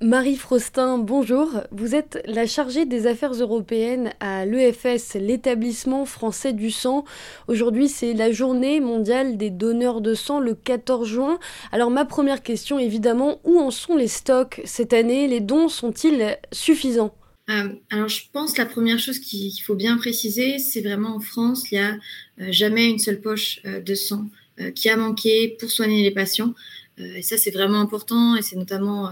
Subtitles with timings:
[0.00, 1.48] Marie Frostin, bonjour.
[1.72, 7.04] Vous êtes la chargée des affaires européennes à l'EFS, l'établissement français du sang.
[7.48, 11.40] Aujourd'hui, c'est la journée mondiale des donneurs de sang le 14 juin.
[11.72, 15.26] Alors ma première question, évidemment, où en sont les stocks cette année?
[15.26, 17.12] Les dons sont-ils suffisants?
[17.50, 21.72] Euh, alors, je pense la première chose qu'il faut bien préciser, c'est vraiment en France,
[21.72, 21.94] il n'y a
[22.40, 24.26] euh, jamais une seule poche euh, de sang
[24.74, 26.52] qui a manqué pour soigner les patients.
[26.98, 29.08] et ça, c'est vraiment important et c'est notamment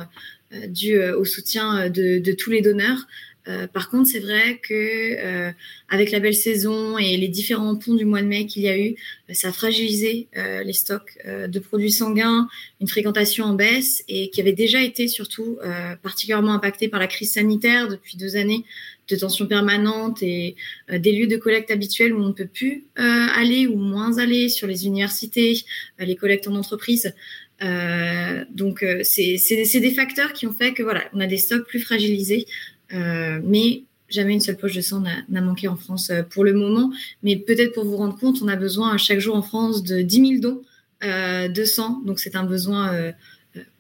[0.69, 3.07] dû au soutien de, de, tous les donneurs.
[3.49, 5.53] Euh, par contre, c'est vrai que euh,
[5.89, 8.77] avec la belle saison et les différents ponts du mois de mai qu'il y a
[8.77, 8.97] eu,
[9.31, 12.49] euh, ça a fragilisé les stocks de produits sanguins,
[12.81, 15.59] une fréquentation en baisse et qui avait déjà été surtout
[16.03, 18.65] particulièrement impacté par la crise sanitaire depuis deux années
[19.09, 20.57] de tensions permanentes et
[20.91, 24.67] des lieux de collecte habituels où on ne peut plus aller ou moins aller sur
[24.67, 25.61] les universités,
[25.99, 27.15] les collectes en entreprise.
[27.61, 32.47] donc c'est des facteurs qui ont fait que voilà, on a des stocks plus fragilisés.
[32.93, 36.53] Euh, mais jamais une seule poche de sang n'a manqué en France euh, pour le
[36.53, 36.93] moment.
[37.23, 40.41] Mais peut-être pour vous rendre compte, on a besoin chaque jour en France de 10
[40.41, 40.63] 000 dons
[41.05, 42.03] euh, de sang.
[42.05, 43.13] Donc c'est un besoin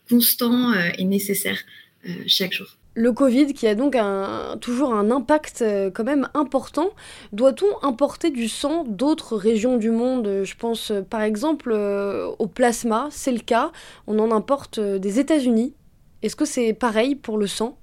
[0.08, 1.58] constant et nécessaire
[2.26, 2.76] chaque jour.
[2.98, 3.94] Le Covid qui a donc
[4.62, 5.62] toujours un impact
[5.94, 6.90] quand même important.
[7.32, 10.42] Doit-on importer du sang d'autres régions du monde?
[10.44, 13.70] Je pense par exemple au plasma, c'est le cas.
[14.06, 15.74] On en importe des États-Unis.
[16.22, 17.78] Est-ce que c'est pareil pour le sang?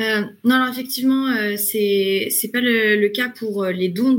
[0.00, 4.12] Euh, non, alors effectivement, euh, c'est pas le, cas pour euh, les dons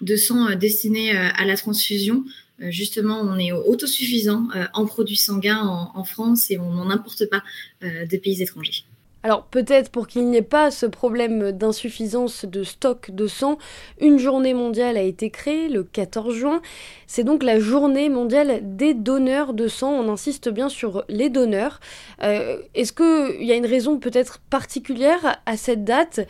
[0.00, 2.24] de, sang euh, destinés à la transfusion.
[2.58, 7.42] justement, on est autosuffisant en produits sanguins en, en France et on n'en importe pas
[7.82, 8.84] de pays étrangers.
[9.24, 13.58] Alors peut-être pour qu'il n'y ait pas ce problème d'insuffisance de stock de sang,
[14.00, 16.60] une journée mondiale a été créée le 14 juin.
[17.06, 19.92] C'est donc la journée mondiale des donneurs de sang.
[19.92, 21.78] On insiste bien sur les donneurs.
[22.22, 26.20] Euh, est-ce qu'il y a une raison peut-être particulière à cette date?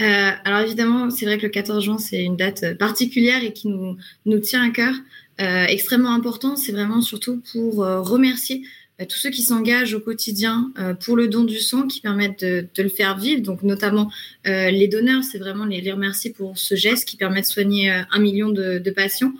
[0.00, 3.68] Euh, Alors évidemment, c'est vrai que le 14 juin, c'est une date particulière et qui
[3.68, 4.94] nous, tient à cœur.
[5.42, 8.62] Euh, extrêmement important, c'est vraiment surtout pour remercier
[9.06, 12.68] tous ceux qui s'engagent au quotidien euh, pour le don du sang, qui permettent de,
[12.78, 14.10] le faire vivre, donc notamment
[14.46, 18.18] euh, les donneurs, c'est vraiment les, remercier pour ce geste qui permet de soigner un
[18.20, 19.32] million de, patients.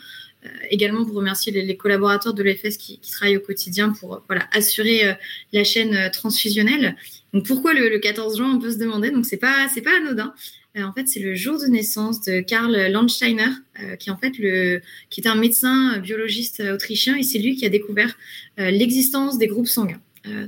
[0.70, 5.16] Également pour remercier les, collaborateurs de l'EFS qui, travaillent au quotidien pour voilà, assurer
[5.52, 6.96] la chaîne transfusionnelle.
[7.32, 9.10] Donc pourquoi le, le, 14 juin, on peut se demander.
[9.10, 10.32] Donc c'est pas c'est pas anodin.
[10.76, 14.16] Euh, en fait, c'est le jour de naissance de Karl Landsteiner, euh, qui est en
[14.16, 14.80] fait le,
[15.10, 18.16] qui est un médecin biologiste autrichien, et c'est lui qui a découvert
[18.58, 20.00] euh, l'existence des groupes sanguins.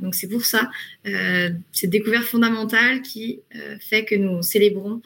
[0.02, 0.70] donc c'est pour ça
[1.72, 3.40] cette découverte fondamentale qui
[3.80, 5.00] fait que nous célébrons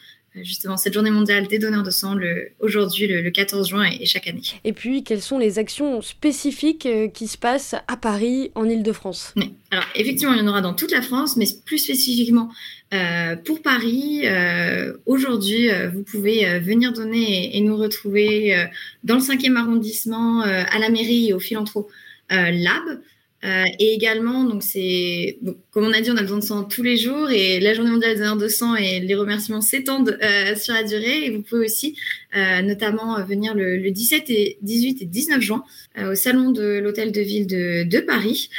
[0.44, 4.26] justement cette journée mondiale des donneurs de sang le, aujourd'hui, le, 14 juin et, chaque
[4.28, 4.42] année.
[4.64, 9.34] Et puis, quelles sont les actions spécifiques euh, qui se passent à Paris, en Ile-de-France
[9.70, 12.50] Alors, effectivement, il y en aura dans toute la France, mais plus spécifiquement
[12.94, 18.66] euh, pour Paris, euh, aujourd'hui, vous pouvez venir donner et, nous retrouver
[19.02, 21.88] dans le 5e arrondissement, à la mairie et au Philanthro
[22.30, 23.00] Lab.
[23.46, 25.38] Euh, et également, donc c'est,
[25.70, 27.90] comme on a dit, on a besoin de sang tous les jours et la journée
[27.90, 31.26] mondiale des donneurs de sang et les remerciements s'étendent euh, sur la durée.
[31.26, 31.96] Et vous pouvez aussi,
[32.36, 35.64] euh, notamment, venir le, le, 17 et 18 et 19 juin
[35.98, 38.50] au salon de l'hôtel de ville de, de Paris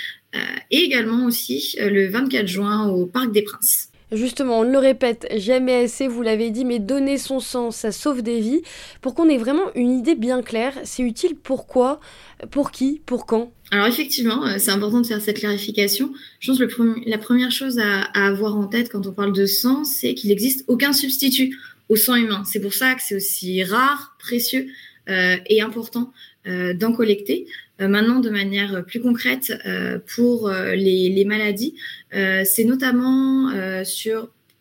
[0.72, 3.90] et également aussi le 24 juin au Parc des Princes.
[4.12, 8.22] Justement, on le répète jamais assez, vous l'avez dit, mais donner son sang, ça sauve
[8.22, 8.62] des vies.
[9.02, 12.00] Pour qu'on ait vraiment une idée bien claire, c'est utile pourquoi,
[12.50, 16.14] pour qui, pour quand Alors effectivement, euh, c'est important de faire cette clarification.
[16.40, 19.84] Je pense que la première chose à, avoir en tête quand on parle de sang,
[19.84, 21.58] c'est qu'il n'existe aucun substitut
[21.90, 22.44] au sang humain.
[22.46, 24.68] C'est pour ça que c'est aussi rare, précieux
[25.10, 26.14] euh, et important
[26.48, 27.46] euh, d'en collecter.
[27.80, 31.76] Euh, maintenant, de manière plus concrète, euh, pour les, les maladies,
[32.12, 33.52] c'est notamment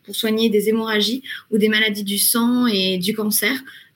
[0.03, 3.51] pour soigner des hémorragies ou des maladies du sang et du cancer.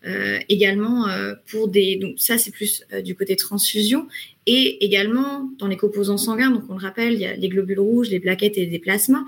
[0.07, 4.07] Euh, également euh, pour des donc ça c'est plus euh, du côté transfusion
[4.47, 7.79] et également dans les composants sanguins donc on le rappelle il y a les globules
[7.79, 9.23] rouges les plaquettes et des plasmas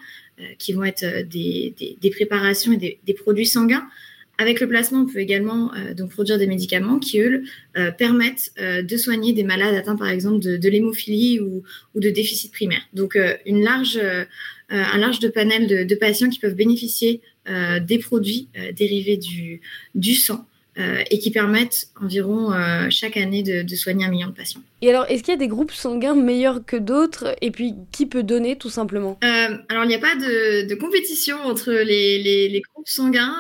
[0.57, 1.75] qui vont être des,
[2.09, 3.85] préparations et des, produits sanguins
[4.40, 7.44] avec le plasma, on peut également euh, donc produire des médicaments qui, eux,
[7.78, 11.64] euh, permettent euh, de soigner des malades atteints, par exemple, de, l'hémophilie ou,
[11.96, 12.82] de déficit primaire.
[12.94, 14.00] Donc, une large,
[14.70, 19.20] un large panel de, patients qui peuvent bénéficier des produits dérivés
[19.94, 20.46] du sang
[20.79, 24.64] euh, et qui permettent environ euh, chaque année de, de, soigner un million de patients.
[24.81, 27.35] Et alors, est-ce qu'il y a des groupes sanguins meilleurs que d'autres?
[27.41, 29.20] Et puis, qui peut donner tout simplement?
[29.23, 33.35] Euh, Alors, il n'y a pas de, de, compétition entre les, les, les groupes sanguins.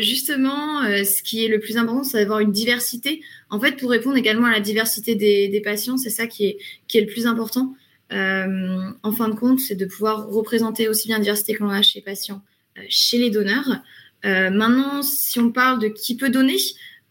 [0.00, 3.22] Justement, ce qui est le plus important, c'est d'avoir une diversité.
[3.48, 6.58] En fait, pour répondre également à la diversité des, des patients, c'est ça qui est,
[6.86, 7.74] qui est le plus important.
[8.10, 11.80] en fin de compte, c'est de pouvoir représenter aussi bien la diversité que l'on a
[11.80, 12.42] chez les patients,
[12.90, 13.80] chez les donneurs.
[14.24, 16.56] Maintenant, si on parle de qui peut donner,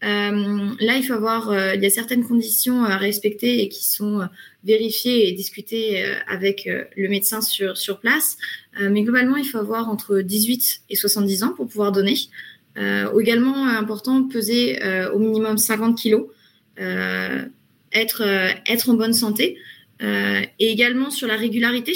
[0.02, 4.28] là, il faut avoir, il y a certaines conditions à respecter et qui sont
[4.64, 8.36] vérifiées et discutées avec le médecin sur, sur place.
[8.80, 12.16] mais globalement, il faut avoir entre 18 et 70 ans pour pouvoir donner.
[12.76, 16.26] Euh, également important, peser euh, au minimum 50 kilos,
[16.80, 17.44] euh,
[17.92, 18.22] être,
[18.66, 19.58] être en bonne santé.
[20.00, 21.94] et également sur la régularité.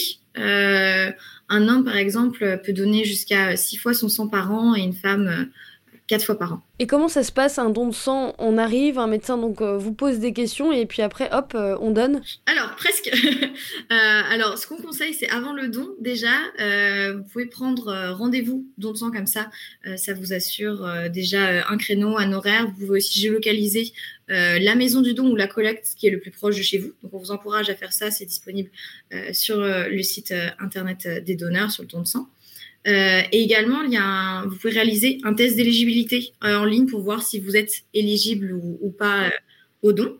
[1.49, 4.93] Un homme, par exemple, peut donner jusqu'à 6 fois son sang par an et une
[4.93, 5.49] femme
[6.09, 6.63] quatre fois par an.
[6.81, 8.35] Et comment ça se passe un don de sang?
[8.39, 11.77] On arrive, un médecin donc euh, vous pose des questions et puis après hop, euh,
[11.81, 13.11] on donne Alors presque.
[13.91, 16.31] Euh, alors ce qu'on conseille c'est avant le don déjà,
[17.13, 19.51] vous pouvez prendre rendez-vous don de sang comme ça,
[19.97, 22.67] ça vous assure déjà un créneau, un horaire.
[22.67, 23.93] Vous pouvez aussi géolocaliser
[24.29, 26.93] la maison du don ou la collecte qui est le plus proche de chez vous.
[27.03, 28.71] Donc on vous encourage à faire ça, c'est disponible
[29.33, 32.29] sur le site internet des donneurs sur le don de sang.
[32.87, 36.87] Euh, et également, il y a vous pouvez réaliser un test d'éligibilité euh, en ligne
[36.87, 39.31] pour voir si vous êtes éligible ou, pas euh,
[39.83, 40.17] au don.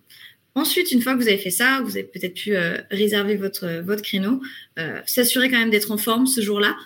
[0.55, 2.57] Ensuite, une fois que vous avez fait ça, vous avez peut-être pu
[2.91, 4.41] réserver votre, votre créneau,
[5.07, 6.77] s'assurer quand même d'être en forme ce jour-là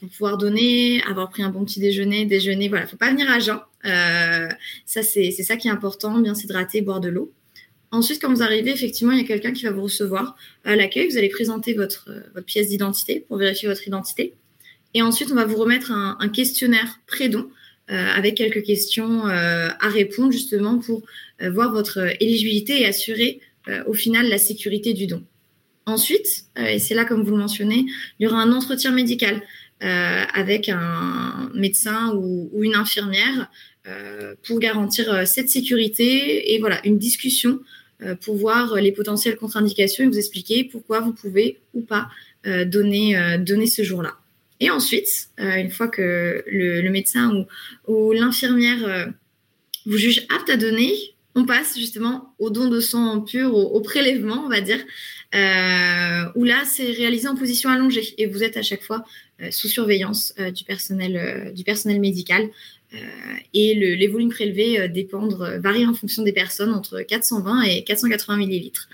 [0.00, 2.68] pour pouvoir donner, avoir pris un bon petit déjeuner, déjeuner.
[2.68, 3.60] Voilà, faut pas venir à jeun.
[4.84, 7.32] c'est ça qui est important, bien s'hydrater, boire de l'eau.
[7.92, 11.08] Ensuite, quand vous arrivez, effectivement, il y a quelqu'un qui va vous recevoir à l'accueil.
[11.08, 14.34] Vous allez présenter votre, votre pièce d'identité pour vérifier votre identité.
[14.98, 17.48] Et ensuite, on va vous remettre un, questionnaire pré-don
[17.88, 21.04] euh, avec quelques questions euh, à répondre justement pour
[21.40, 23.40] euh, voir votre éligibilité et assurer
[23.86, 25.22] au final la sécurité du don.
[25.84, 27.84] Ensuite, et c'est là comme vous le mentionnez,
[28.18, 29.42] il y aura un entretien médical
[29.80, 33.50] avec un médecin ou, ou une infirmière
[34.42, 37.60] pour garantir cette sécurité et voilà une discussion
[38.22, 42.08] pour voir les potentielles contre-indications et vous expliquer pourquoi vous pouvez ou pas
[42.46, 44.16] donner, donner ce jour-là.
[44.60, 47.46] Et ensuite, euh, une fois que le, médecin
[47.86, 49.06] ou, l'infirmière euh,
[49.86, 50.92] vous juge apte à donner,
[51.34, 54.80] on passe justement au don de sang pur, au, prélèvement, on va dire,
[55.34, 59.04] euh, où là, c'est réalisé en position allongée et vous êtes à chaque fois
[59.50, 62.48] sous surveillance du, personnel, du personnel médical.
[63.54, 68.88] et les volumes prélevés dépendent, varient en fonction des personnes, entre 420 et 480 millilitres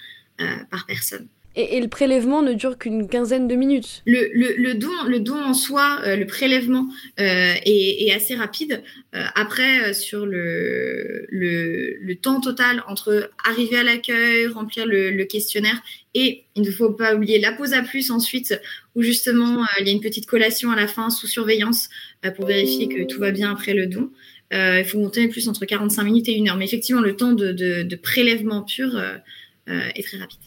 [0.71, 1.29] par personne.
[1.57, 4.03] Et, le prélèvement ne dure qu'une quinzaine de minutes.
[4.07, 6.89] Le, don, le don en soi, euh, le prélèvement
[7.21, 8.83] euh, est, assez rapide.
[9.15, 11.27] Euh, après, sur le,
[12.23, 15.81] temps total entre arriver à l'accueil, remplir le, questionnaire
[16.15, 18.59] et il ne faut pas oublier la pause à plus ensuite,
[18.95, 21.89] où justement il y a une petite collation à la fin sous surveillance
[22.37, 24.11] pour vérifier que tout va bien après le don.
[24.53, 26.57] il faut monter plus entre 45 minutes et une heure.
[26.57, 29.03] Mais effectivement, le temps de prélèvement pur
[29.67, 30.41] est très rapide.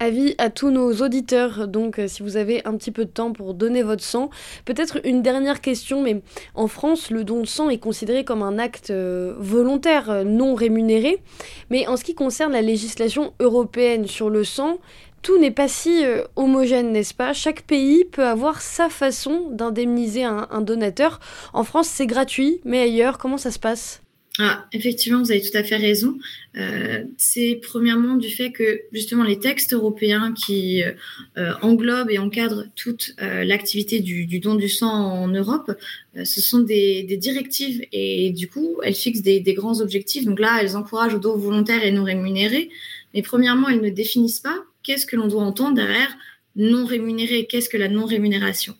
[0.00, 3.32] Avis à tous nos auditeurs, donc euh, si vous avez un petit peu de temps
[3.32, 4.28] pour donner votre sang.
[4.64, 6.20] Peut-être une dernière question, mais
[6.56, 10.56] en France, le don de sang est considéré comme un acte euh, volontaire, euh, non
[10.56, 11.22] rémunéré.
[11.70, 14.78] Mais en ce qui concerne la législation européenne sur le sang,
[15.22, 16.04] tout n'est pas si
[16.36, 17.32] homogène, n'est-ce pas?
[17.32, 21.18] Chaque pays peut avoir sa façon d'indemniser un donateur.
[21.54, 24.03] En France, c'est gratuit, mais ailleurs, comment ça se passe?
[24.40, 26.18] Ah, effectivement, vous avez tout à fait raison.
[26.56, 32.64] Euh, c'est premièrement du fait que justement les textes européens qui euh, englobent et encadrent
[32.74, 35.70] toute euh, l'activité du, don du sang en Europe,
[36.16, 40.24] euh, ce sont des, directives et du coup elles fixent des, grands objectifs.
[40.24, 42.70] Donc là, elles encouragent au don volontaire et non rémunéré.
[43.14, 46.12] Mais premièrement, elles ne définissent pas qu'est-ce que l'on doit entendre derrière
[46.56, 48.76] non rémunéré, qu'est-ce que la non rémunération.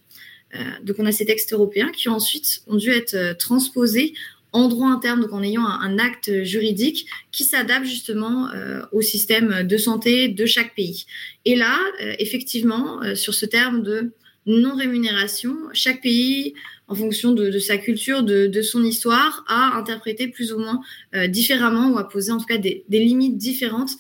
[0.82, 4.14] donc on a ces textes européens qui ensuite ont dû être transposés
[4.54, 9.64] en droit interne, donc en ayant un, acte juridique qui s'adapte justement euh, au système
[9.64, 11.06] de santé de chaque pays.
[11.44, 14.12] Et là, euh, effectivement, euh, sur ce terme de
[14.46, 16.54] non-rémunération, chaque pays,
[16.86, 20.80] en fonction de, sa culture, de, son histoire, a interprété plus ou moins
[21.28, 23.92] différemment ou a posé en tout cas des, limites différentes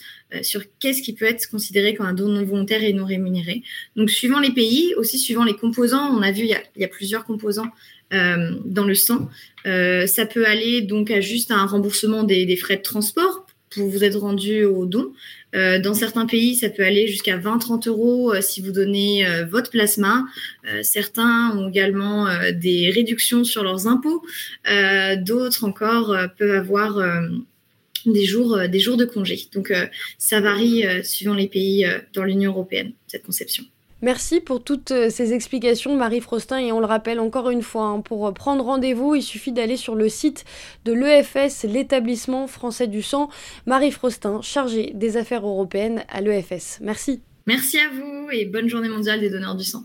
[0.42, 3.62] sur qu'est-ce qui peut être considéré comme un don non volontaire et non rémunéré.
[3.96, 7.24] Donc, suivant les pays, aussi suivant les composants, on a vu il y a, plusieurs
[7.24, 7.70] composants
[8.12, 9.28] euh, dans le sang.
[9.66, 13.43] Euh, ça peut aller donc à juste un remboursement des, frais de transport
[13.74, 15.12] pour vous être rendu au don.
[15.54, 20.24] Euh, dans certains pays, ça peut aller jusqu'à 20-30 euros si vous donnez votre plasma.
[20.82, 24.22] certains ont également des réductions sur leurs impôts.
[25.18, 27.02] D'autres encore peuvent avoir
[28.06, 29.46] des jours, des jours de congé.
[29.52, 29.72] Donc
[30.18, 33.64] ça varie suivant les pays dans l'Union européenne, cette conception.
[34.04, 36.58] Merci pour toutes euh, ces explications, Marie Frostin.
[36.58, 39.78] Et on le rappelle encore une fois, hein, pour euh, prendre rendez-vous, il suffit d'aller
[39.78, 40.44] sur le site
[40.84, 43.30] de l'EFS, l'établissement français du sang.
[43.64, 46.80] Marie Frostin, chargée des affaires européennes à l'EFS.
[46.82, 47.22] Merci.
[47.46, 49.84] Merci à vous et bonne journée mondiale des donneurs du sang.